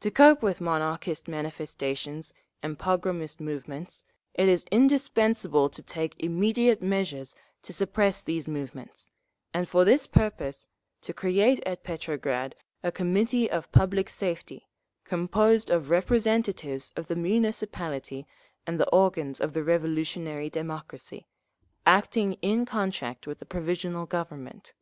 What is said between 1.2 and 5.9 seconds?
manifestations and pogromist movements, it is indispensable to